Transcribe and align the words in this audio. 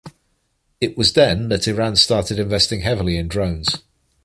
It 0.81 0.97
was 0.97 1.13
then 1.13 1.49
that 1.49 1.67
Iran 1.67 1.95
started 1.95 2.39
investing 2.39 2.81
heavily 2.81 3.17
in 3.17 3.27
drones. 3.27 3.83